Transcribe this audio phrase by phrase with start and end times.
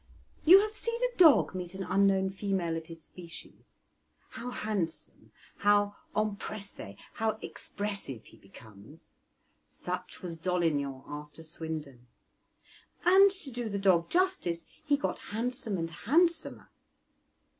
[0.45, 3.77] You have seen a dog meet an unknown female of his species;
[4.31, 9.17] how handsome, how empresse, how expressive he becomes:
[9.69, 12.07] such was Dolignan after Swindon,
[13.05, 16.71] and, to do the dog justice, he got handsome and handsomer.